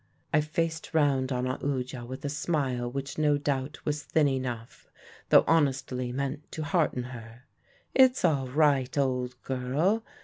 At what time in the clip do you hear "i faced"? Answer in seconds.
0.33-0.95